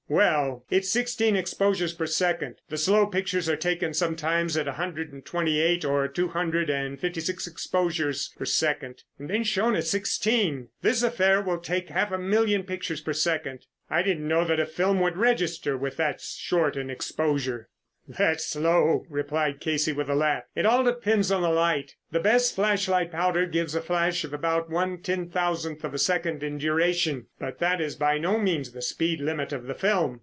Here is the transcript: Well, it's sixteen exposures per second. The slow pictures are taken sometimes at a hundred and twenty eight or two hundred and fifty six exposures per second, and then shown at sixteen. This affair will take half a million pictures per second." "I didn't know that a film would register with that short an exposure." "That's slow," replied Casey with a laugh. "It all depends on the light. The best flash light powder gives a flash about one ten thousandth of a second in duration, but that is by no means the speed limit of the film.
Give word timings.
Well, 0.09 0.65
it's 0.69 0.89
sixteen 0.91 1.37
exposures 1.37 1.93
per 1.93 2.05
second. 2.05 2.57
The 2.67 2.77
slow 2.77 3.07
pictures 3.07 3.47
are 3.47 3.55
taken 3.55 3.93
sometimes 3.93 4.57
at 4.57 4.67
a 4.67 4.73
hundred 4.73 5.13
and 5.13 5.25
twenty 5.25 5.61
eight 5.61 5.85
or 5.85 6.05
two 6.09 6.27
hundred 6.27 6.69
and 6.69 6.99
fifty 6.99 7.21
six 7.21 7.47
exposures 7.47 8.33
per 8.37 8.43
second, 8.43 9.03
and 9.17 9.29
then 9.29 9.45
shown 9.45 9.73
at 9.73 9.85
sixteen. 9.85 10.67
This 10.81 11.01
affair 11.01 11.41
will 11.41 11.59
take 11.59 11.87
half 11.87 12.11
a 12.11 12.17
million 12.19 12.63
pictures 12.63 12.99
per 12.99 13.13
second." 13.13 13.67
"I 13.89 14.03
didn't 14.03 14.27
know 14.27 14.43
that 14.43 14.59
a 14.59 14.65
film 14.65 14.99
would 14.99 15.15
register 15.15 15.77
with 15.77 15.95
that 15.95 16.19
short 16.19 16.75
an 16.75 16.89
exposure." 16.89 17.69
"That's 18.07 18.45
slow," 18.45 19.05
replied 19.09 19.59
Casey 19.61 19.93
with 19.93 20.09
a 20.09 20.15
laugh. 20.15 20.43
"It 20.55 20.65
all 20.65 20.83
depends 20.83 21.31
on 21.31 21.43
the 21.43 21.49
light. 21.49 21.95
The 22.11 22.19
best 22.19 22.55
flash 22.55 22.87
light 22.87 23.11
powder 23.11 23.45
gives 23.45 23.75
a 23.75 23.81
flash 23.81 24.23
about 24.23 24.71
one 24.71 25.01
ten 25.03 25.29
thousandth 25.29 25.83
of 25.83 25.93
a 25.93 25.99
second 25.99 26.41
in 26.41 26.57
duration, 26.57 27.27
but 27.39 27.59
that 27.59 27.79
is 27.79 27.95
by 27.95 28.17
no 28.17 28.39
means 28.39 28.71
the 28.71 28.81
speed 28.81 29.21
limit 29.21 29.53
of 29.53 29.67
the 29.67 29.75
film. 29.75 30.19